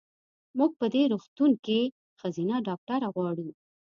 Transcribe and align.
مونږ 0.57 0.71
په 0.79 0.85
دې 0.93 1.03
روغتون 1.11 1.51
کې 1.65 1.79
ښځېنه 2.19 2.55
ډاکټره 2.67 3.07
غواړو. 3.15 3.47